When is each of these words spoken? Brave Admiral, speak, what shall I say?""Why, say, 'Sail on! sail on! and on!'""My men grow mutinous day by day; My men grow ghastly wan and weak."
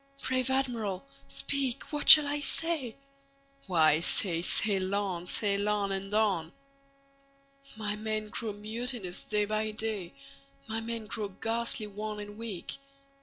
Brave 0.27 0.49
Admiral, 0.49 1.05
speak, 1.27 1.83
what 1.93 2.09
shall 2.09 2.25
I 2.25 2.39
say?""Why, 2.39 3.99
say, 3.99 4.41
'Sail 4.41 4.95
on! 4.95 5.27
sail 5.27 5.69
on! 5.69 5.91
and 5.91 6.11
on!'""My 6.11 7.95
men 7.97 8.29
grow 8.29 8.51
mutinous 8.51 9.21
day 9.23 9.45
by 9.45 9.69
day; 9.69 10.15
My 10.67 10.81
men 10.81 11.05
grow 11.05 11.27
ghastly 11.27 11.85
wan 11.85 12.19
and 12.19 12.39
weak." 12.39 12.79